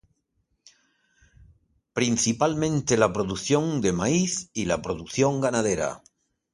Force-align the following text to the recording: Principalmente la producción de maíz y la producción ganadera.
Principalmente 1.93 2.97
la 2.97 3.13
producción 3.13 3.81
de 3.81 3.93
maíz 3.93 4.49
y 4.51 4.65
la 4.65 4.81
producción 4.81 5.41
ganadera. 5.41 6.01